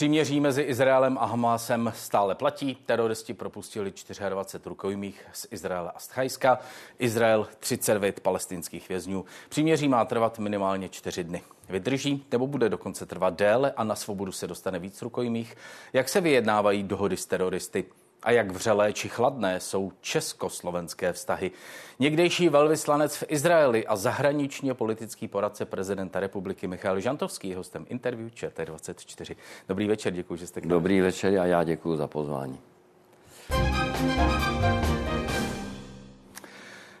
[0.00, 2.74] Příměří mezi Izraelem a Hamásem stále platí.
[2.86, 3.92] Teroristi propustili
[4.28, 6.58] 24 rukojmích z Izraele a z Thajska.
[6.98, 9.24] Izrael 39 palestinských vězňů.
[9.48, 11.42] Příměří má trvat minimálně čtyři dny.
[11.68, 15.56] Vydrží nebo bude dokonce trvat déle a na svobodu se dostane víc rukojmích?
[15.92, 17.84] Jak se vyjednávají dohody s teroristy?
[18.22, 21.50] A jak vřelé či chladné jsou československé vztahy.
[21.98, 28.28] Někdejší velvyslanec v Izraeli a zahraničně politický poradce prezidenta republiky Michal Žantovský je hostem interview
[28.28, 29.36] ČT24.
[29.68, 32.58] Dobrý večer, děkuji, že jste k Dobrý večer a já děkuji za pozvání.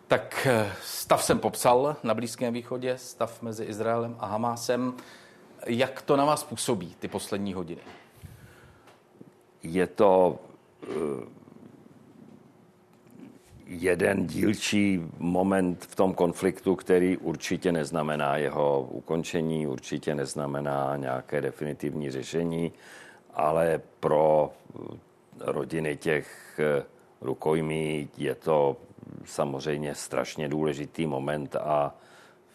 [0.08, 4.94] Tak eh, stav jsem popsal na Blízkém východě, stav mezi Izraelem a Hamásem.
[5.66, 7.80] Jak to na vás působí ty poslední hodiny?
[9.62, 10.38] Je to
[13.70, 22.10] jeden dílčí moment v tom konfliktu, který určitě neznamená jeho ukončení, určitě neznamená nějaké definitivní
[22.10, 22.72] řešení,
[23.34, 24.52] ale pro
[25.40, 26.84] rodiny těch eh,
[27.20, 28.76] rukojmí je to
[29.24, 31.94] samozřejmě strašně důležitý moment a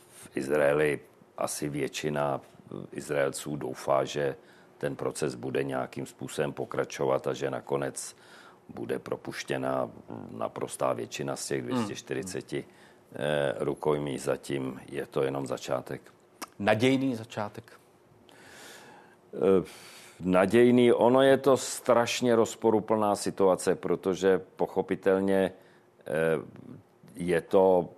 [0.10, 1.00] v Izraeli
[1.38, 2.42] asi většina
[2.92, 4.36] Izraelců doufá, že
[4.78, 8.16] ten proces bude nějakým způsobem pokračovat a že nakonec
[8.70, 9.90] bude propuštěna
[10.32, 12.64] naprostá většina z těch 240 hmm.
[13.18, 14.18] Eh, rukojmí.
[14.18, 16.02] Zatím je to jenom začátek.
[16.60, 17.80] Nadějný začátek?
[19.34, 19.64] Eh,
[20.20, 20.94] nadějný.
[20.94, 25.52] Ono je to strašně rozporuplná situace, protože pochopitelně
[26.00, 26.12] eh,
[27.16, 27.90] je to,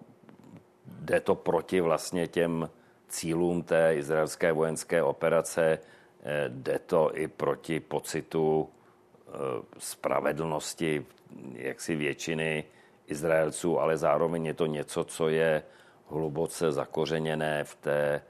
[0.86, 2.70] jde to proti vlastně těm
[3.08, 5.80] cílům té izraelské vojenské operace
[6.48, 8.70] jde to i proti pocitu
[9.28, 9.32] eh,
[9.78, 11.06] spravedlnosti
[11.54, 12.64] jaksi většiny
[13.08, 15.64] Izraelců, ale zároveň je to něco, co je
[16.08, 18.22] hluboce zakořeněné v té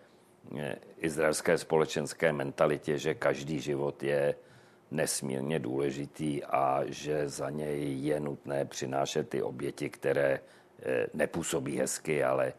[0.58, 4.36] eh, izraelské společenské mentalitě, že každý život je
[4.92, 10.40] nesmírně důležitý a že za něj je nutné přinášet ty oběti, které
[11.14, 12.54] nepůsobí hezky, ale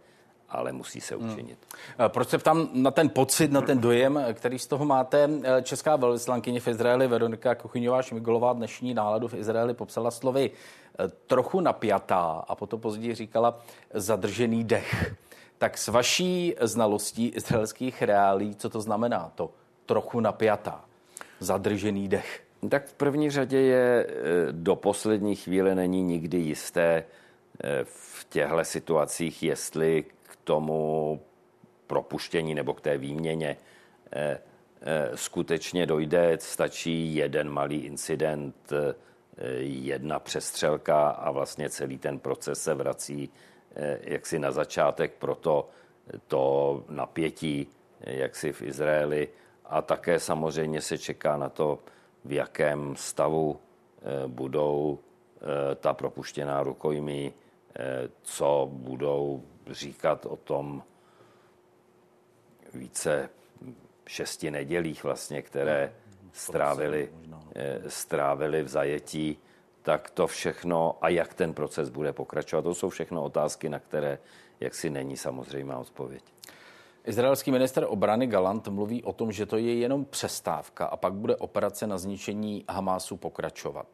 [0.50, 1.30] ale musí se hmm.
[1.30, 1.58] učinit.
[1.98, 2.10] Hmm.
[2.10, 5.30] Proč se ptám na ten pocit, na ten dojem, který z toho máte?
[5.42, 11.08] Eh, česká velvyslankyně v Izraeli Veronika Kuchyňová Šmigolová dnešní náladu v Izraeli popsala slovy eh,
[11.26, 13.60] trochu napjatá a potom později říkala
[13.94, 15.14] zadržený dech.
[15.58, 19.50] Tak s vaší znalostí izraelských reálí, co to znamená to
[19.86, 20.84] trochu napjatá,
[21.40, 22.42] zadržený dech?
[22.68, 24.06] Tak v první řadě je
[24.50, 27.04] do poslední chvíle není nikdy jisté
[27.84, 30.04] v těchto situacích, jestli
[30.48, 31.20] tomu
[31.86, 33.56] propuštění nebo k té výměně
[34.12, 34.40] eh,
[34.80, 38.94] eh, skutečně dojde, stačí jeden malý incident, eh,
[39.60, 43.30] jedna přestřelka a vlastně celý ten proces se vrací
[44.00, 45.68] jaksi na začátek, proto
[46.26, 47.66] to napětí
[48.00, 49.28] jaksi v Izraeli.
[49.64, 51.78] A také samozřejmě se čeká na to,
[52.24, 53.60] v jakém stavu
[54.26, 54.98] budou
[55.76, 57.32] ta propuštěná rukojmí,
[58.22, 60.82] co budou říkat o tom
[62.74, 63.30] více
[64.06, 65.94] šesti nedělích vlastně, které
[66.32, 67.12] strávili,
[67.54, 69.38] eh, strávili v zajetí,
[69.82, 74.18] tak to všechno a jak ten proces bude pokračovat, to jsou všechno otázky, na které
[74.60, 76.22] jaksi není samozřejmá odpověď.
[77.04, 81.36] Izraelský minister obrany Galant mluví o tom, že to je jenom přestávka a pak bude
[81.36, 83.86] operace na zničení Hamásu pokračovat.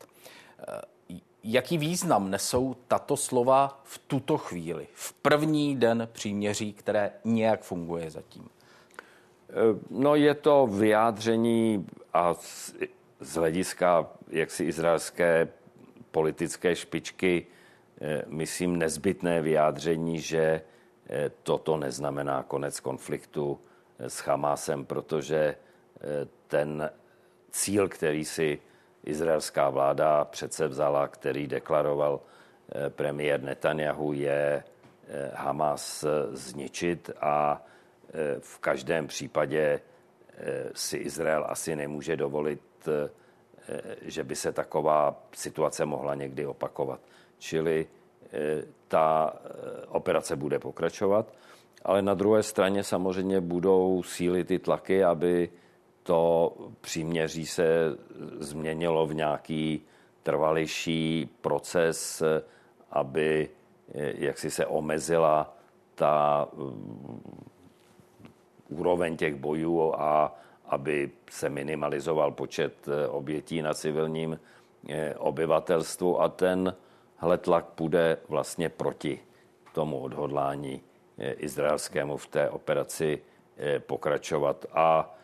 [1.46, 8.10] Jaký význam nesou tato slova v tuto chvíli, v první den příměří, které nějak funguje
[8.10, 8.48] zatím?
[9.48, 9.52] Eh,
[9.90, 12.74] no je to vyjádření a z,
[13.20, 15.48] z hlediska jaksi izraelské
[16.10, 17.46] politické špičky,
[18.00, 20.62] eh, myslím, nezbytné vyjádření, že
[21.08, 23.60] eh, toto neznamená konec konfliktu
[23.98, 25.56] s Hamásem, protože
[26.48, 26.90] ten
[27.50, 28.60] cíl, který si
[29.06, 34.64] izraelská vláda přece vzala, který deklaroval eh, premiér Netanyahu, je
[35.08, 37.62] eh, Hamas zničit a
[38.08, 39.80] eh, v každém případě
[40.74, 42.60] si Izrael asi nemůže dovolit,
[44.02, 47.00] že by se taková situace mohla někdy opakovat.
[47.38, 47.86] Čili
[48.88, 49.36] ta
[49.88, 51.32] operace bude pokračovat,
[51.84, 55.50] ale na druhé straně samozřejmě budou síly ty tlaky, aby
[56.04, 57.66] to příměří se
[58.38, 59.82] změnilo v nějaký
[60.22, 62.22] trvalější proces,
[62.90, 63.48] aby
[63.94, 65.56] jaksi se omezila
[65.94, 67.22] ta mm,
[68.68, 70.36] úroveň těch bojů a
[70.66, 74.40] aby se minimalizoval počet e, obětí na civilním
[74.88, 76.74] e, obyvatelstvu a ten
[77.38, 79.20] tlak půjde vlastně proti
[79.72, 80.80] tomu odhodlání
[81.18, 83.22] izraelskému v té operaci
[83.86, 84.66] pokračovat.
[84.72, 85.14] A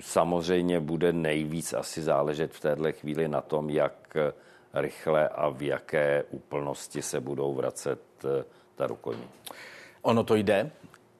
[0.00, 4.16] samozřejmě bude nejvíc asi záležet v této chvíli na tom, jak
[4.74, 8.00] rychle a v jaké úplnosti se budou vracet
[8.74, 9.28] ta rukojmí.
[10.02, 10.70] Ono to jde,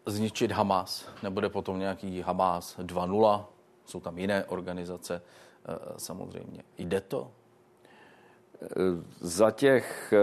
[0.06, 3.44] zničit Hamas, nebude potom nějaký Hamas 2.0,
[3.84, 5.22] jsou tam jiné organizace
[5.96, 6.62] samozřejmě.
[6.78, 7.30] Jde to?
[9.20, 10.14] Za těch,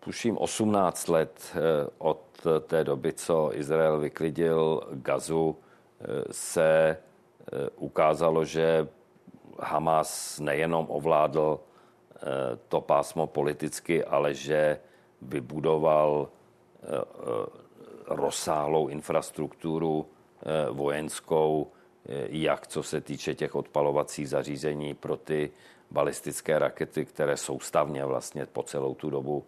[0.00, 1.56] tuším, 18 let
[1.98, 2.20] od
[2.66, 5.56] té doby, co Izrael vyklidil Gazu,
[6.30, 6.96] se
[7.76, 8.88] ukázalo, že
[9.60, 11.60] Hamas nejenom ovládl
[12.68, 14.80] to pásmo politicky, ale že
[15.22, 16.28] vybudoval
[18.06, 20.06] rozsáhlou infrastrukturu
[20.70, 21.70] vojenskou,
[22.28, 25.50] jak co se týče těch odpalovacích zařízení pro ty
[25.94, 29.44] balistické rakety, které soustavně vlastně po celou tu dobu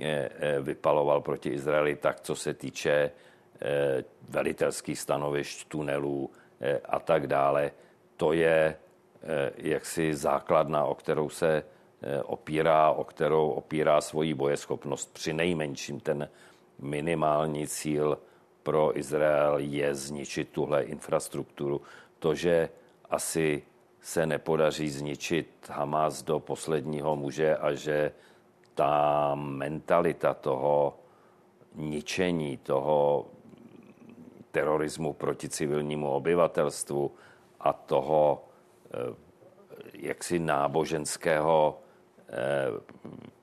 [0.00, 3.10] eh, eh, vypaloval proti Izraeli, tak co se týče
[3.60, 6.30] eh, velitelských stanovišť, tunelů
[6.84, 7.70] a tak dále.
[8.16, 8.76] To je
[9.56, 11.64] jaksi základna, o kterou se
[12.24, 15.14] opírá, o kterou opírá svoji bojeschopnost.
[15.14, 16.28] Při nejmenším ten
[16.78, 18.18] minimální cíl
[18.62, 21.80] pro Izrael je zničit tuhle infrastrukturu.
[22.18, 22.68] To, že
[23.10, 23.62] asi
[24.00, 28.12] se nepodaří zničit Hamas do posledního muže a že
[28.74, 30.98] ta mentalita toho
[31.74, 33.26] ničení, toho
[34.56, 37.12] terorismu proti civilnímu obyvatelstvu
[37.60, 38.44] a toho
[38.88, 39.14] eh,
[39.92, 41.80] jaksi náboženského
[42.28, 42.32] eh,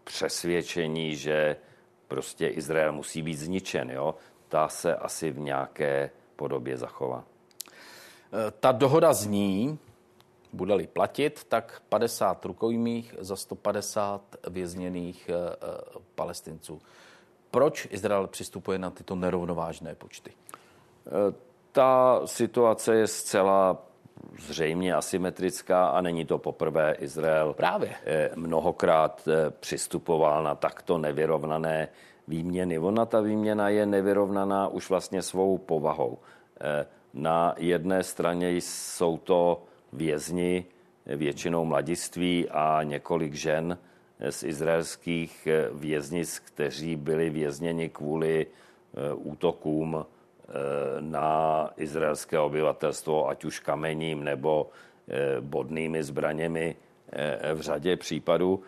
[0.04, 1.56] přesvědčení, že
[2.07, 4.15] prostě Izrael musí být zničen, jo?
[4.50, 7.24] ta se asi v nějaké podobě zachová.
[7.24, 9.80] Eh, ta dohoda zní,
[10.54, 15.30] bude-li platit, tak 50 rukojmích za 150 vězněných
[16.15, 16.81] palestinců.
[17.51, 20.33] Proč Izrael přistupuje na tyto nerovnovážné počty?
[21.71, 23.85] Ta situace je zcela
[24.39, 26.95] zřejmě asymetrická a není to poprvé.
[27.00, 27.95] Izrael Právě.
[28.35, 29.27] mnohokrát
[29.59, 31.88] přistupoval na takto nevyrovnané
[32.27, 32.79] výměny.
[32.79, 36.17] Ona ta výměna je nevyrovnaná už vlastně svou povahou.
[37.13, 39.63] Na jedné straně jsou to
[39.94, 40.65] vězni,
[41.05, 43.77] většinou mladiství a několik žen
[44.29, 50.12] z izraelských věznic, kteří byli vězněni kvůli eh, útokům eh,
[51.00, 54.69] na izraelské obyvatelstvo, ať už kamením nebo
[55.07, 56.75] eh, bodnými zbraněmi
[57.53, 58.61] v řadě případů.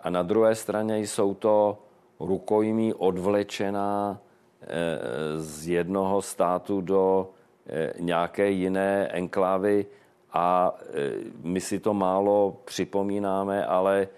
[0.00, 1.78] A na druhé straně jsou to
[2.20, 4.20] rukojmí odvlečená
[5.36, 7.30] z jednoho státu do
[7.98, 9.86] nějaké jiné enklávy
[10.32, 10.74] a
[11.42, 14.08] my si to málo připomínáme, ale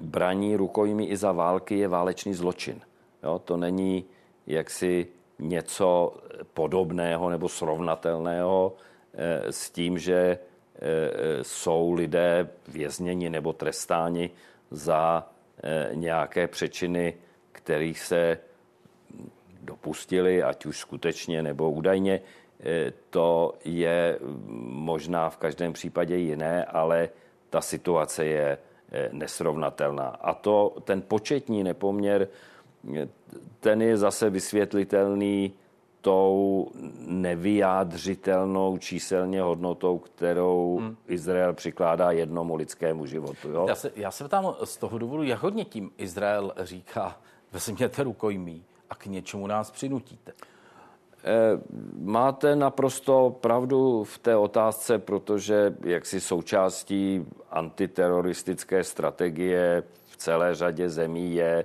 [0.00, 2.80] braní rukojmí i za války je válečný zločin.
[3.22, 4.04] Jo, to není
[4.46, 5.06] jaksi
[5.48, 6.14] něco
[6.54, 8.72] podobného nebo srovnatelného
[9.14, 10.38] e, s tím, že e,
[11.44, 14.30] jsou lidé vězněni nebo trestáni
[14.70, 15.28] za
[15.94, 17.14] nějaké přečiny,
[17.52, 18.38] kterých se
[19.62, 22.20] dopustili, ať už skutečně nebo údajně.
[22.60, 24.18] Eh, to je
[24.68, 27.08] možná v každém případě jiné, ale
[27.50, 28.58] ta situace je
[28.92, 30.08] eh, nesrovnatelná.
[30.08, 32.51] A to, ten početní nepoměr, eh,
[33.60, 35.52] ten je zase vysvětlitelný
[36.00, 40.96] tou nevyjádřitelnou číselně hodnotou, kterou hmm.
[41.08, 43.48] Izrael přikládá jednomu lidskému životu.
[43.48, 43.66] Jo?
[43.68, 47.18] Já, se, já se ptám z toho důvodu, jak hodně tím Izrael říká,
[47.52, 50.32] vezměte rukojmí a k něčemu nás přinutíte.
[51.24, 51.60] Eh,
[51.98, 61.34] máte naprosto pravdu v té otázce, protože jaksi součástí antiteroristické strategie v celé řadě zemí
[61.34, 61.64] je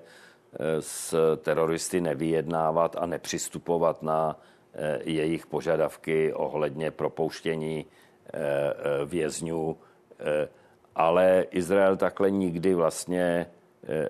[0.80, 4.40] s teroristy nevyjednávat a nepřistupovat na
[4.74, 7.86] eh, jejich požadavky ohledně propouštění
[9.06, 9.78] vězňů.
[10.96, 13.48] Ale Izrael takhle nikdy vlastně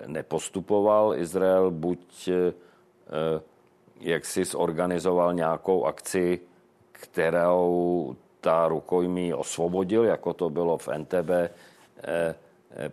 [0.06, 1.14] nepostupoval.
[1.14, 2.30] Izrael buď
[4.00, 6.40] jak si zorganizoval nějakou akci,
[6.92, 11.30] kterou ta rukojmí osvobodil, jako to bylo v NTB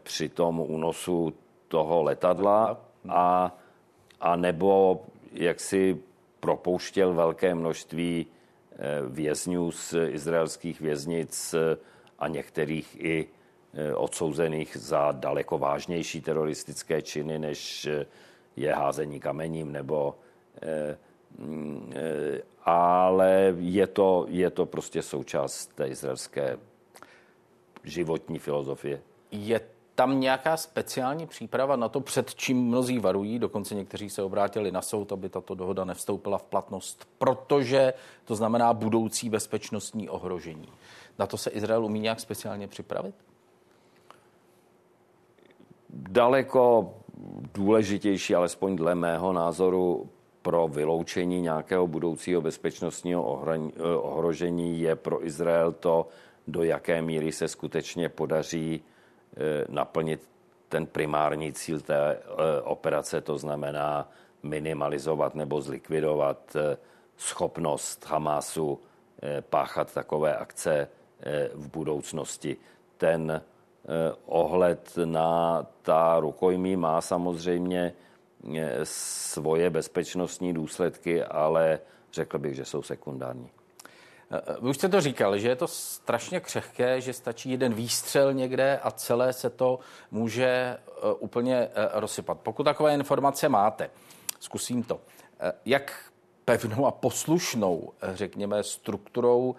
[0.04, 1.34] při tom únosu
[1.68, 3.58] toho letadla a,
[4.22, 5.98] a nebo jak si
[6.40, 11.56] propouštěl velké množství eh, vězňů z izraelských věznic
[12.20, 13.28] a některých i
[13.96, 17.88] odsouzených za daleko vážnější teroristické činy, než
[18.56, 20.16] je házení kamením nebo
[20.62, 20.98] Eh,
[21.96, 26.58] eh, ale je to, je to prostě součást té izraelské
[27.84, 29.02] životní filozofie.
[29.32, 29.60] Je
[29.96, 34.82] tam nějaká speciální příprava na to, před čím mnozí varují, dokonce někteří se obrátili na
[34.82, 37.94] soud, aby tato dohoda nevstoupila v platnost, protože
[38.26, 40.70] to znamená budoucí bezpečnostní ohrožení.
[41.20, 43.16] Na to se Izrael umí nějak speciálně připravit?
[45.90, 46.94] Daleko
[47.54, 50.10] důležitější, alespoň dle mého názoru,
[50.42, 53.24] pro vyloučení nějakého budoucího bezpečnostního
[54.02, 56.08] ohrožení je pro Izrael to,
[56.48, 58.95] do jaké míry se skutečně podaří Eh,
[59.70, 60.30] naplnit
[60.70, 62.22] ten primární cíl té eh,
[62.62, 64.10] operace, to znamená
[64.44, 66.78] minimalizovat nebo zlikvidovat eh,
[67.18, 68.80] schopnost Hamásu
[69.50, 70.88] páchat takové akce
[71.54, 72.58] v budoucnosti.
[72.98, 73.42] Ten
[74.26, 77.94] ohled na ta rukojmí má samozřejmě
[78.84, 81.80] svoje bezpečnostní důsledky, ale
[82.14, 83.50] řekl bych, že jsou sekundární.
[84.62, 88.80] Vy už jste to říkal, že je to strašně křehké, že stačí jeden výstřel někde
[88.84, 89.80] a celé se to
[90.12, 92.40] může eh, úplně eh, rozsypat.
[92.40, 93.90] Pokud takové informace máte,
[94.40, 95.02] zkusím to.
[95.40, 96.12] Eh, jak
[96.46, 99.56] pevnou a poslušnou, řekněme, strukturou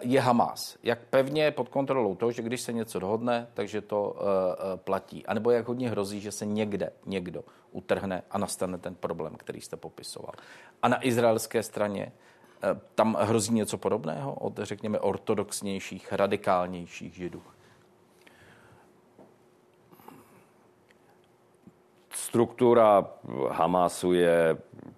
[0.00, 0.78] je Hamas?
[0.82, 4.16] Jak pevně pod kontrolou to, že když se něco dohodne, takže to
[4.76, 5.26] platí?
[5.26, 9.60] A nebo jak hodně hrozí, že se někde někdo utrhne a nastane ten problém, který
[9.60, 10.32] jste popisoval?
[10.82, 12.31] A na izraelské straně Eh,
[12.94, 17.42] tam hrozí něco podobného od, řekněme, ortodoxnějších, radikálnějších židů?
[22.10, 23.06] Struktura
[23.50, 24.56] Hamasu je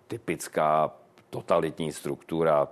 [0.08, 0.90] typická
[1.30, 2.68] totalitní struktura.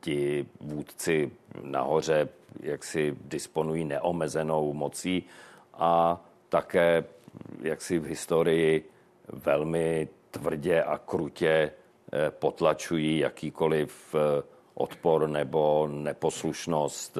[0.00, 1.30] Ti vůdci
[1.62, 2.28] nahoře
[2.60, 5.24] jak si disponují neomezenou mocí
[5.74, 7.04] a také
[7.60, 8.90] jak si v historii
[9.28, 11.83] velmi tvrdě a krutě Eh,
[12.30, 14.42] potlačují jakýkoliv eh,
[14.74, 17.18] odpor nebo neposlušnost.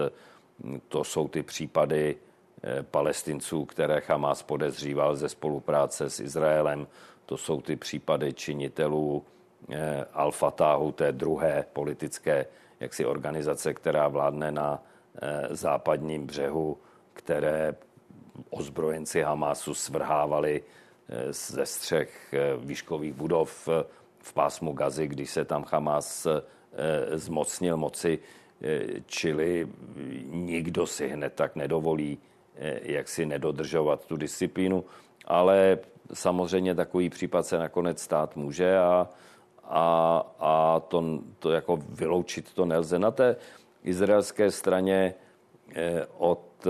[0.88, 2.16] To jsou ty případy
[2.62, 6.86] eh, palestinců, které Hamas podezříval ze spolupráce s Izraelem.
[7.26, 9.24] To jsou ty případy činitelů
[10.14, 12.46] Al-Fatahu, té druhé politické
[12.80, 14.82] jaksi organizace, která vládne na
[15.50, 16.78] západním břehu,
[17.12, 17.74] které
[18.50, 20.62] ozbrojenci Hamasu svrhávali
[21.30, 23.68] ze střech výškových budov
[24.24, 26.42] v pásmu Gazy, když se tam Hamas eh,
[27.18, 28.18] zmocnil moci,
[28.62, 29.68] eh, čili
[30.24, 32.18] nikdo si hned tak nedovolí
[32.56, 34.84] eh, jak si nedodržovat tu disciplínu,
[35.24, 35.78] ale
[36.12, 39.08] samozřejmě takový případ se nakonec stát může a,
[39.64, 39.86] a,
[40.40, 42.98] a to, to jako vyloučit to nelze.
[42.98, 43.36] Na té
[43.84, 45.14] izraelské straně
[46.18, 46.66] od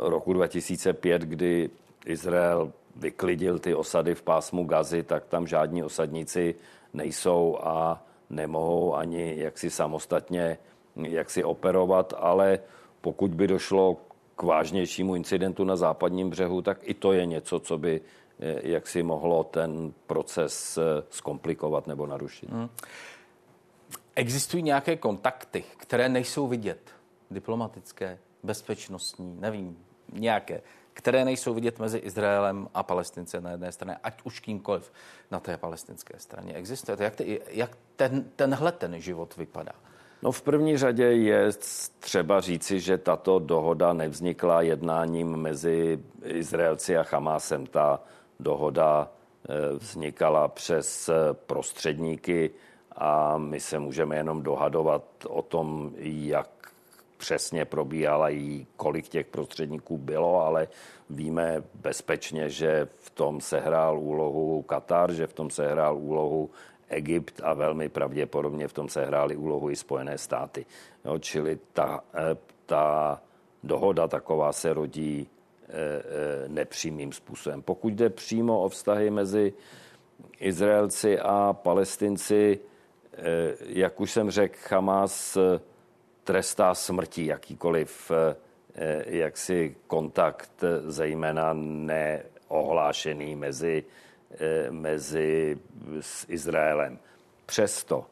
[0.00, 1.70] roku 2005, kdy
[2.06, 6.54] Izrael vyklidil ty osady v pásmu Gazy, tak tam žádní osadníci
[6.94, 10.58] nejsou a nemohou ani jaksi samostatně
[10.96, 12.58] jaksi operovat, ale
[13.00, 13.96] pokud by došlo
[14.36, 18.00] k vážnějšímu incidentu na západním břehu, tak i to je něco, co by
[18.40, 22.50] eh, jaksi mohlo ten proces eh, zkomplikovat nebo narušit.
[22.50, 22.68] Hmm.
[24.14, 26.90] Existují nějaké kontakty, které nejsou vidět,
[27.30, 29.78] diplomatické, bezpečnostní, nevím,
[30.12, 30.62] nějaké,
[31.00, 34.92] které nejsou vidět mezi Izraelem a Palestince na jedné straně, ať už kýmkoliv
[35.30, 36.54] na té palestinské straně.
[36.54, 36.96] Existuje?
[37.00, 39.72] Jak, ty, jak ten, tenhle ten život vypadá?
[40.22, 41.50] No v první řadě je
[42.00, 47.66] třeba říci, že tato dohoda nevznikla jednáním mezi Izraelci a Hamásem.
[47.66, 48.00] Ta
[48.40, 51.10] dohoda eh, vznikala přes
[51.46, 52.50] prostředníky
[52.96, 56.59] a my se můžeme jenom dohadovat o tom, jak
[57.20, 60.68] přesně probíhala i kolik těch prostředníků bylo, ale
[61.10, 66.50] víme bezpečně, že v tom sehrál úlohu Katar, že v tom sehrál úlohu
[66.88, 70.66] Egypt a velmi pravděpodobně v tom sehrály úlohu i Spojené státy.
[71.04, 72.36] Jo, čili ta, eh,
[72.66, 73.20] ta
[73.62, 77.62] dohoda taková se rodí eh, eh, nepřímým způsobem.
[77.62, 79.52] Pokud jde přímo o vztahy mezi
[80.40, 82.60] Izraelci a Palestinci,
[83.66, 85.38] jak už jsem řekl, Hamas
[86.30, 88.36] trestá smrtí jakýkoliv eh,
[88.74, 93.84] eh, jaksi kontakt, zejména neohlášený mezi,
[94.30, 95.58] eh, mezi
[96.00, 96.98] s Izraelem.
[97.46, 98.06] Přesto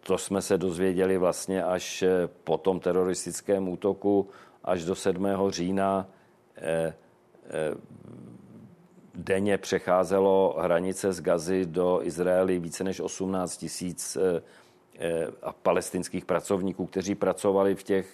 [0.00, 2.04] to jsme se dozvěděli vlastně až
[2.44, 4.28] po tom teroristickém útoku,
[4.64, 5.50] až do 7.
[5.50, 6.08] října
[9.14, 14.42] denně přecházelo hranice z Gazy do Izraeli více než 18 tisíc Eh,
[15.42, 18.06] a palestinských pracovníků, kteří pracovali v těch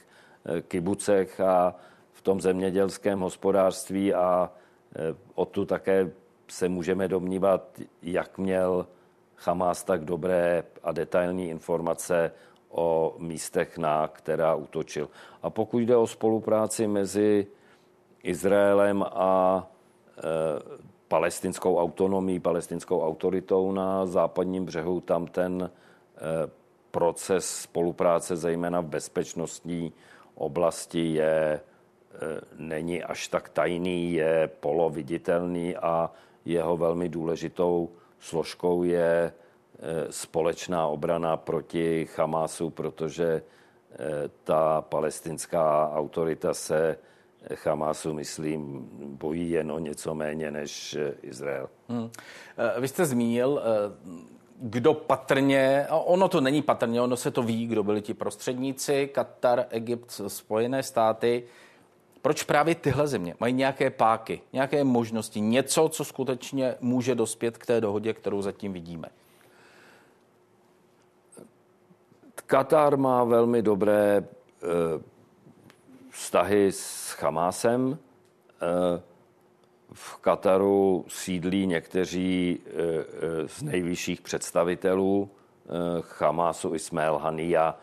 [0.45, 1.75] eh, kibucech a
[2.13, 4.51] v tom zemědělském hospodářství a
[4.97, 6.11] eh, o tu také
[6.49, 8.87] se můžeme domnívat, jak měl
[9.37, 12.33] Hamas tak dobré a detailní informace
[12.69, 15.09] o místech, na která útočil.
[15.43, 17.47] A pokud jde o spolupráci mezi
[18.23, 19.67] Izraelem a
[21.09, 25.01] palestinskou autonomí, palestinskou autoritou na západním břehu.
[25.01, 25.71] Tam ten
[26.91, 29.93] proces spolupráce, zejména v bezpečnostní
[30.35, 31.61] oblasti, je,
[32.59, 36.11] není až tak tajný, je poloviditelný a
[36.45, 39.33] jeho velmi důležitou složkou je
[40.11, 43.43] společná obrana proti Hamásu, protože
[44.45, 46.99] ta palestinská autorita se
[47.65, 51.69] Hamásu, myslím, bojí jen o něco méně než Izrael.
[51.89, 52.11] Hmm.
[52.81, 53.63] Vy jste zmínil,
[54.61, 59.11] kdo patrně, a ono to není patrně, ono se to ví, kdo byli ti prostředníci,
[59.13, 61.45] Katar, Egypt, Spojené státy.
[62.23, 67.67] Proč právě tyhle země mají nějaké páky, nějaké možnosti, něco, co skutečně může dospět k
[67.67, 69.09] té dohodě, kterou zatím vidíme?
[72.47, 74.25] Katar má velmi dobré e,
[76.11, 77.99] vztahy s Hamásem.
[78.63, 79.10] E,
[79.93, 85.31] v Kataru sídlí někteří e, z nejvyšších představitelů
[86.19, 87.79] Hamásu, Ismail Hania,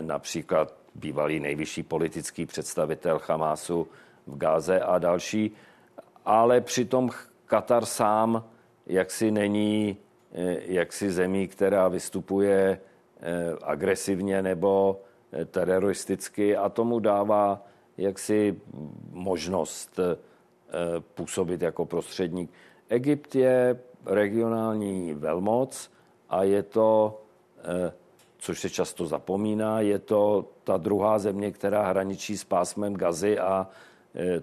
[0.00, 3.88] například bývalý nejvyšší politický představitel Hamásu
[4.26, 5.50] v Gáze a další.
[6.24, 7.10] Ale přitom
[7.46, 8.44] Katar sám
[8.86, 9.96] jaksi není
[10.66, 12.80] jaksi zemí, která vystupuje
[13.62, 15.00] agresivně nebo
[15.50, 17.62] teroristicky a tomu dává
[17.96, 18.60] jaksi
[19.10, 20.00] možnost
[21.14, 22.50] působit jako prostředník.
[22.88, 25.90] Egypt je regionální velmoc
[26.28, 27.20] a je to,
[28.38, 33.68] což se často zapomíná, je to ta druhá země, která hraničí s pásmem Gazy a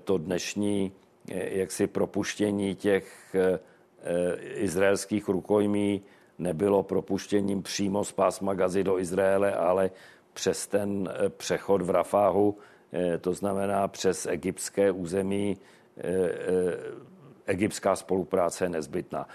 [0.03, 0.91] to dnešní
[1.27, 3.35] jaksi propuštění těch
[4.55, 6.01] izraelských rukojmí
[6.37, 9.91] nebylo propuštěním přímo z pásma Gazy do Izraele, ale
[10.33, 12.57] přes ten eh, přechod v Rafáhu,
[12.93, 15.63] eh, to znamená přes egyptské území, eh,
[17.45, 19.27] egyptská spolupráce je nezbytná.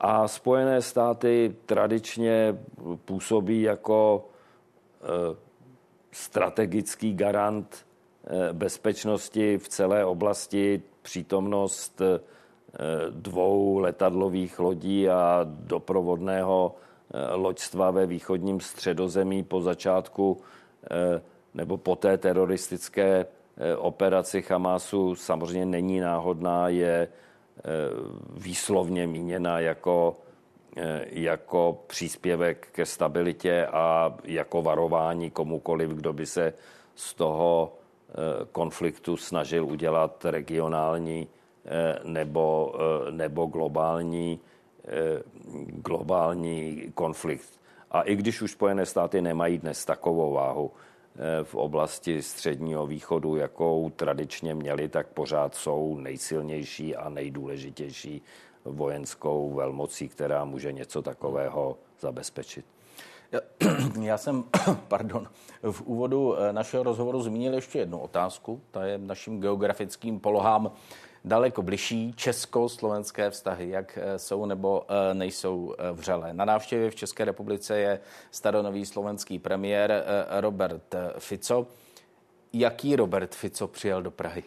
[0.00, 2.58] A Spojené státy tradičně
[3.04, 4.28] působí jako
[6.12, 7.86] strategický garant
[8.52, 12.02] bezpečnosti v celé oblasti, přítomnost
[13.10, 20.40] dvou letadlových lodí a doprovodného eh, loďstva ve východním středozemí po začátku
[20.90, 21.22] eh,
[21.54, 23.26] nebo po té teroristické eh,
[23.76, 27.08] operaci Hamásu samozřejmě není náhodná, je
[28.30, 30.16] výslovně míněna jako,
[31.10, 36.54] jako příspěvek ke stabilitě a jako varování komukoliv, kdo by se
[36.94, 37.72] z toho
[38.52, 41.28] konfliktu snažil udělat regionální
[41.64, 44.40] Eh, nebo, eh, nebo globální,
[44.84, 45.22] eh,
[45.66, 47.60] globální konflikt.
[47.90, 50.70] A i když už Spojené státy nemají dnes takovou váhu
[51.42, 58.22] v oblasti středního východu, jakou tradičně měli, tak pořád jsou nejsilnější a nejdůležitější
[58.64, 62.64] vojenskou velmocí, která může něco takového zabezpečit.
[64.00, 64.44] Já jsem,
[64.88, 65.28] pardon,
[65.70, 68.60] v úvodu našeho rozhovoru zmínil ještě jednu otázku.
[68.70, 70.72] Ta je naším geografickým polohám
[71.24, 76.34] daleko bližší česko-slovenské vztahy, jak eh, jsou nebo eh, nejsou eh, vřelé.
[76.34, 80.04] Na návštěvě v České republice je staronový slovenský premiér
[80.40, 81.66] Robert Fico.
[82.52, 84.42] Jaký Robert Fico přijel do Prahy?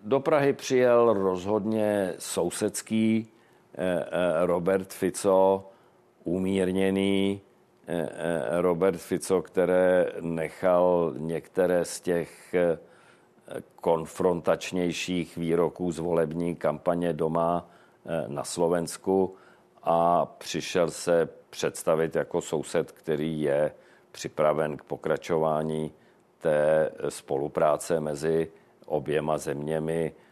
[0.00, 3.28] Do Prahy přijel rozhodně sousedský
[4.40, 5.66] Robert Fico,
[6.24, 7.40] umírněný.
[8.50, 12.54] Robert Fico, které nechal některé z těch
[13.80, 17.70] konfrontačnějších výroků z volební kampaně doma
[18.06, 19.34] eh, na Slovensku
[19.82, 23.72] a přišel se představit jako soused, který je
[24.12, 25.92] připraven k pokračování
[26.38, 28.50] té spolupráce mezi
[28.86, 30.29] oběma zeměmi eh,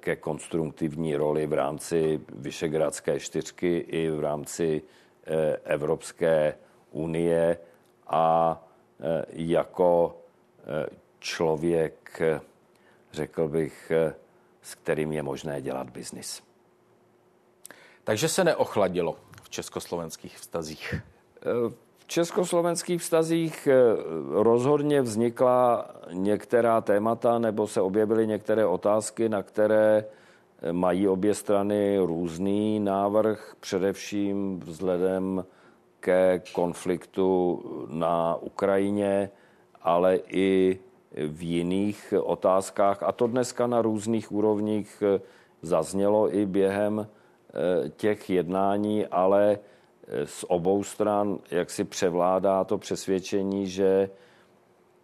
[0.00, 4.82] ke konstruktivní roli v rámci Vyšegradské čtyřky i v rámci
[5.24, 6.54] eh, Evropské
[6.90, 7.58] unie
[8.06, 8.64] a
[9.28, 10.16] jako
[11.18, 12.22] člověk,
[13.12, 13.92] řekl bych,
[14.62, 16.42] s kterým je možné dělat biznis.
[18.04, 20.94] Takže se neochladilo v československých vztazích?
[22.10, 23.68] Československých vztazích
[24.30, 30.04] rozhodně vznikla některá témata nebo se objevily některé otázky, na které
[30.72, 35.44] mají obě strany různý návrh, především vzhledem
[36.00, 39.30] ke konfliktu na Ukrajině,
[39.82, 40.78] ale i
[41.26, 43.02] v jiných otázkách.
[43.02, 45.20] A to dneska na různých úrovních eh,
[45.62, 49.79] zaznělo i během eh, těch jednání, ale eh,
[50.24, 54.10] z obou stran jak si převládá to přesvědčení, že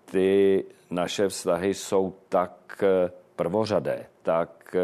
[0.05, 2.85] ty naše vztahy jsou tak
[3.37, 4.77] prvořadé, tak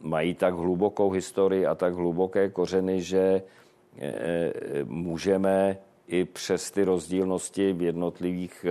[0.00, 3.42] mají tak hlubokou historii a tak hluboké kořeny, že
[4.84, 8.66] můžeme i přes ty rozdílnosti v jednotlivých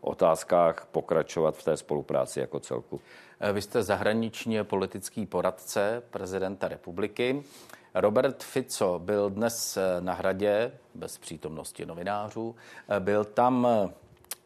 [0.00, 3.00] otázkách pokračovat v té spolupráci jako celku.
[3.52, 7.42] Vy jste zahraničně politický poradce prezidenta republiky.
[7.94, 12.56] Robert Fico byl dnes na hradě bez přítomnosti novinářů.
[12.98, 13.68] Byl tam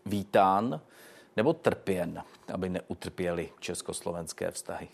[0.06, 0.80] vítán
[1.36, 4.88] nebo trpěn, aby neutrpěli československé vztahy?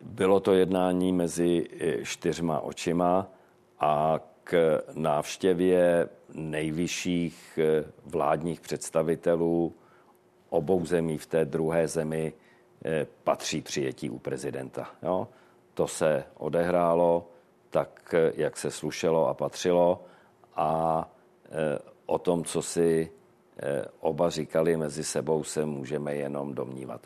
[0.00, 1.68] Bylo to jednání mezi
[2.02, 3.26] čtyřma očima
[3.80, 7.58] a k návštěvě nejvyšších
[8.04, 9.74] vládních představitelů
[10.50, 12.47] obou zemí v té druhé zemi eh,
[13.24, 14.90] patří přijetí u prezidenta.
[15.02, 15.28] Jo?
[15.74, 17.28] To se odehrálo
[17.70, 20.04] tak, eh, jak se slušelo a patřilo
[20.56, 21.10] a
[21.44, 23.10] eh, o tom, co si
[24.00, 27.00] oba říkali mezi sebou, se můžeme jenom domnívat.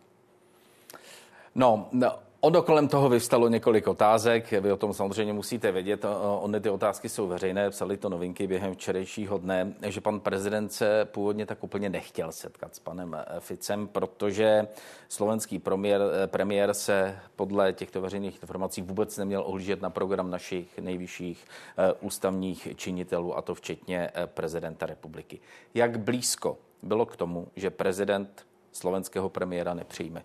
[1.55, 2.13] No, no
[2.45, 6.05] Ono kolem toho vyvstalo několik otázek, vy o tom samozřejmě musíte vědět,
[6.41, 11.05] ony ty otázky jsou veřejné, psali to novinky během včerejšího dne, že pan prezident se
[11.05, 14.69] původně tak úplně nechtěl setkat s panem eh, Ficem, protože
[15.09, 20.79] slovenský premiér, eh, premiér se podle těchto veřejných informací vůbec neměl ohlížet na program našich
[20.79, 21.45] nejvyšších
[21.79, 25.41] eh, ústavních činitelů, a to včetně prezidenta republiky.
[25.75, 30.23] Jak blízko bylo k tomu, že prezident slovenského premiéra nepřijme?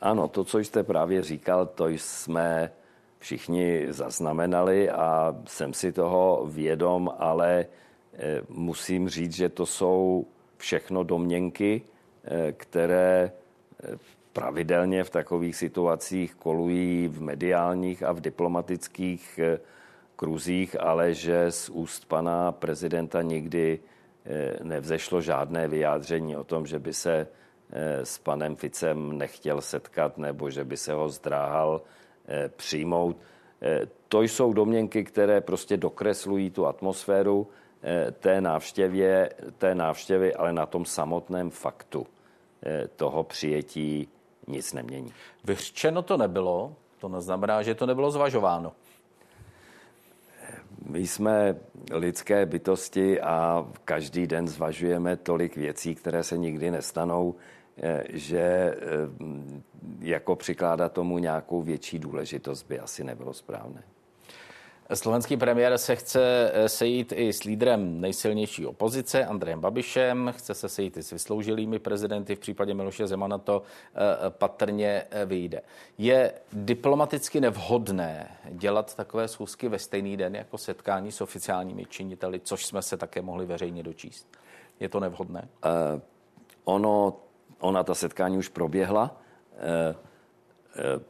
[0.00, 2.70] Ano, to, co jste právě říkal, to jsme
[3.18, 7.66] všichni zaznamenali a jsem si toho vědom, ale
[8.14, 11.82] eh, musím říct, že to jsou všechno domněnky,
[12.24, 13.32] eh, které
[13.82, 13.96] eh,
[14.32, 19.40] pravidelně v takových situacích kolují v mediálních a v diplomatických
[20.16, 23.78] kruzích, ale že z úst pana prezidenta nikdy
[24.62, 27.26] nevzešlo žádné vyjádření o tom, že by se
[28.04, 31.82] s panem Ficem nechtěl setkat nebo že by se ho zdráhal
[32.28, 33.16] eh, přijmout.
[33.62, 37.48] Eh, to jsou domněnky, které prostě dokreslují tu atmosféru
[38.20, 42.06] té, návštěvě, té návštěvy, ale na tom samotném faktu
[42.96, 44.08] toho přijetí
[44.46, 45.12] nic nemění.
[45.44, 48.72] Vyřčeno to nebylo, to neznamená, že to nebylo zvažováno.
[50.86, 51.56] My jsme
[51.92, 57.34] lidské bytosti a každý den zvažujeme tolik věcí, které se nikdy nestanou.
[57.82, 58.76] Eh, že eh,
[60.00, 63.82] jako přikládat tomu nějakou větší důležitost by asi nebylo správné.
[64.94, 70.68] Slovenský premiér se chce eh, sejít i s lídrem nejsilnější opozice, Andrejem Babišem, chce se
[70.68, 73.62] sejít i s vysloužilými prezidenty, v případě Miloše Zemana to
[74.28, 75.62] patrně vyjde.
[75.98, 82.66] Je diplomaticky nevhodné dělat takové schůzky ve stejný den jako setkání s oficiálními činiteli, což
[82.66, 84.38] jsme se také mohli veřejně dočíst?
[84.80, 85.48] Je to nevhodné?
[85.64, 86.00] Uh,
[86.64, 87.16] ono
[87.60, 89.16] ona ta setkání už proběhla.
[89.56, 89.94] Eh,
[90.76, 91.00] eh,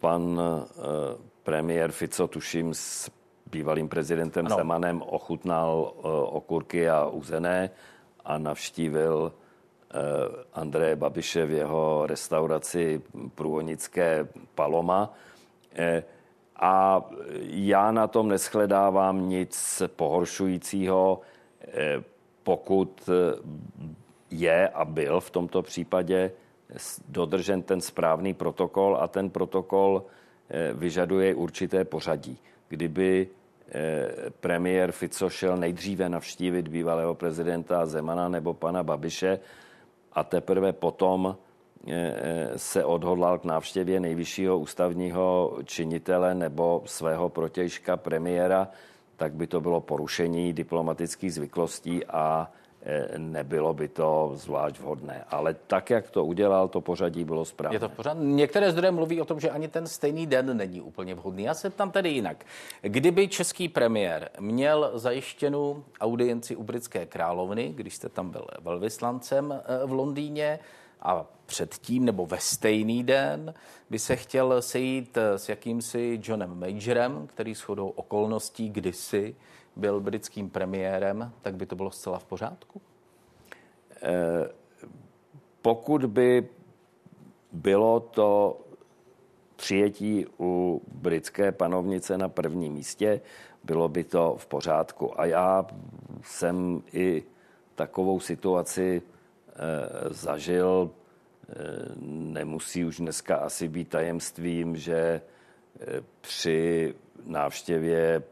[0.00, 3.10] pan eh, premiér Fico, tuším, s
[3.54, 4.56] bývalým prezidentem ano.
[4.56, 5.94] Zemanem ochutnal
[6.34, 7.70] okurky a uzené
[8.24, 9.32] a navštívil
[10.52, 13.02] Andreje Babiše v jeho restauraci
[13.34, 15.14] průhonické Paloma.
[16.56, 17.04] A
[17.46, 21.20] já na tom neschledávám nic pohoršujícího,
[22.42, 23.10] pokud
[24.30, 26.32] je a byl v tomto případě
[27.08, 32.38] dodržen ten správný protokol a ten protokol eh, vyžaduje určité pořadí.
[32.68, 33.43] Kdyby eh,
[34.40, 39.40] premiér Fico šel nejdříve navštívit bývalého prezidenta Zemana nebo pana Babiše
[40.12, 41.36] a teprve potom
[41.88, 48.68] eh, se odhodlal k návštěvě nejvyššího ústavního činitele nebo svého protějška premiéra,
[49.16, 52.63] tak by to bylo porušení diplomatických zvyklostí a Eh,
[53.18, 55.24] nebylo by to zvlášť vhodné.
[55.28, 57.76] Ale tak, jak to udělal, to pořadí bylo správné.
[57.76, 58.16] Je to pořád.
[58.20, 61.42] Některé zdroje mluví o tom, že ani ten stejný den není úplně vhodný.
[61.44, 62.44] Já se tam tedy jinak.
[62.82, 69.86] Kdyby český premiér měl zajištěnou audienci u britské královny, když jste tam byl velvyslancem eh,
[69.86, 70.58] v Londýně,
[71.04, 73.54] a předtím nebo ve stejný den
[73.90, 79.36] by se chtěl sejít eh, s jakýmsi Johnem Majorem, který shodou okolností kdysi
[79.76, 82.80] byl britským premiérem, tak by to bylo zcela v pořádku?
[84.02, 84.48] Eh,
[85.62, 86.48] pokud by
[87.52, 88.60] bylo to
[89.56, 93.20] přijetí u britské panovnice na prvním místě,
[93.64, 95.20] bylo by to v pořádku.
[95.20, 95.66] A já
[96.22, 97.22] jsem i
[97.74, 100.90] takovou situaci e, zažil.
[100.90, 101.54] E,
[102.06, 105.20] nemusí už dneska asi být tajemstvím, že
[106.20, 106.94] při
[107.26, 108.22] návštěvě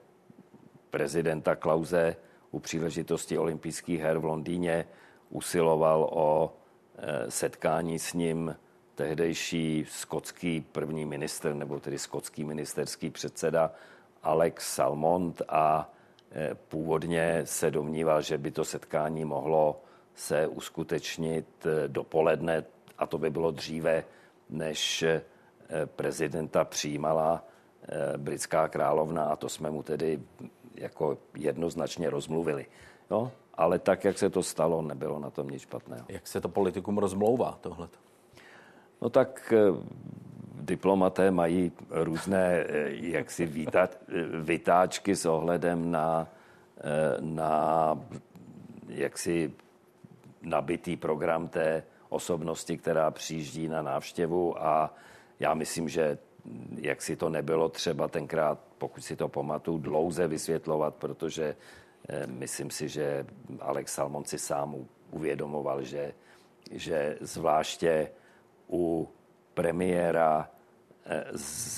[0.92, 2.16] prezidenta Klauze
[2.50, 4.85] u příležitosti olympijských her v Londýně
[5.31, 6.52] usiloval o
[7.28, 8.57] setkání s ním
[8.94, 13.72] tehdejší skotský první minister, nebo tedy skotský ministerský předseda
[14.22, 15.90] Alex Salmond a
[16.68, 19.81] původně se domníval, že by to setkání mohlo
[20.14, 22.64] se uskutečnit dopoledne,
[22.98, 24.05] a to by bylo dříve,
[24.50, 25.05] než
[25.87, 27.44] prezidenta přijímala
[28.16, 30.20] britská královna a to jsme mu tedy
[30.76, 32.66] jako jednoznačně rozmluvili.
[33.11, 33.32] Jo?
[33.54, 36.04] Ale tak, jak se to stalo, nebylo na tom nic špatného.
[36.08, 37.88] Jak se to politikům rozmlouvá tohle?
[39.02, 39.58] No tak eh,
[40.61, 43.88] diplomaté mají různé eh, jaksi výta,
[44.40, 46.28] vytáčky s ohledem na,
[46.78, 47.98] eh, na
[48.88, 49.52] jaksi
[50.42, 54.94] nabitý program té osobnosti, která přijíždí na návštěvu a
[55.40, 56.18] já myslím, že
[56.76, 61.57] jak si to nebylo třeba tenkrát, pokud si to pamatuju, dlouze vysvětlovat, protože
[62.09, 63.26] eh, myslím si, že
[63.61, 66.12] Alex Salmon si sám uvědomoval, že,
[66.70, 68.11] že zvláště
[68.70, 69.09] u
[69.55, 70.50] premiéra
[71.07, 71.24] eh,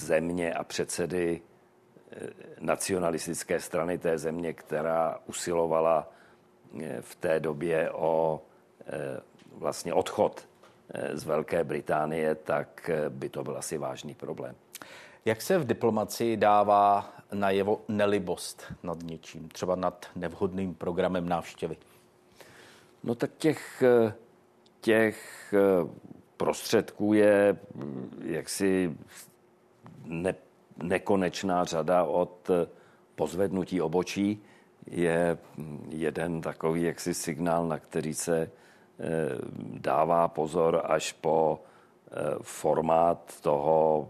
[0.06, 1.40] země a předsedy
[2.10, 2.26] eh,
[2.60, 6.10] nacionalistické strany té země, která usilovala
[7.00, 8.42] v té době o
[9.52, 10.48] vlastně odchod
[11.12, 14.54] z Velké Británie, tak by to byl asi vážný problém.
[15.24, 21.76] Jak se v diplomacii dává najevo nelibost nad něčím, třeba nad nevhodným programem návštěvy?
[23.04, 23.82] No tak těch,
[24.80, 25.54] těch
[26.36, 27.56] prostředků je
[28.22, 28.96] jaksi
[30.04, 30.34] ne,
[30.82, 32.50] nekonečná řada od
[33.14, 34.42] pozvednutí obočí.
[34.86, 35.38] Je
[35.88, 38.50] jeden takový jaksi signál, na který se Eh,
[39.80, 44.08] dává pozor až po eh, formát toho,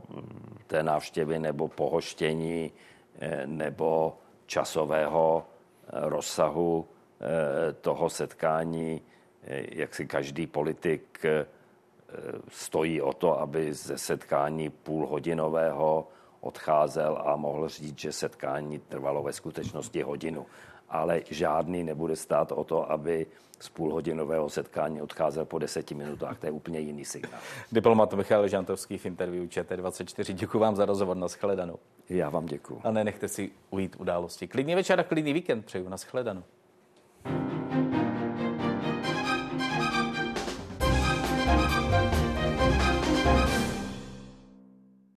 [0.66, 2.72] té návštěvy nebo pohoštění
[3.18, 4.16] eh, nebo
[4.46, 5.46] časového
[5.92, 6.86] rozsahu
[7.80, 9.02] toho setkání,
[9.72, 11.24] jak si každý politik
[12.48, 16.08] stojí o to, aby ze setkání půlhodinového
[16.40, 20.46] odcházel a mohl říct, že setkání trvalo ve skutečnosti hodinu.
[20.88, 23.26] Ale žádný nebude stát o to, aby
[23.60, 26.38] z půlhodinového setkání odcházel po deseti minutách.
[26.38, 27.40] To je úplně jiný signál.
[27.72, 30.32] Diplomat Michal Žantovský v interview ČT24.
[30.32, 31.16] Děkuji vám za rozhovor.
[31.16, 31.78] na shledanou.
[32.08, 32.80] Já vám děkuji.
[32.84, 34.48] A nenechte si ujít události.
[34.48, 35.88] Klidný večer a klidný víkend přeju.
[35.88, 36.42] Na shledanou.